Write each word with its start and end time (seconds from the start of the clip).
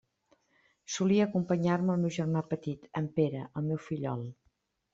Solia 0.93 1.27
acompanyar-me 1.29 1.93
el 1.97 2.01
meu 2.07 2.15
germà 2.17 2.43
petit, 2.55 2.89
en 3.03 3.13
Pere, 3.21 3.47
el 3.61 3.69
meu 3.71 3.85
fillol. 3.89 4.29